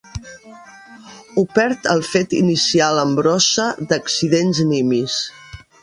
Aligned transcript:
Ho 1.35 1.43
perd 1.59 1.85
el 1.93 2.01
fet 2.13 2.35
inicial 2.39 3.03
en 3.05 3.15
brossa 3.21 3.67
d'accidents 3.93 4.65
nimis. 4.73 5.25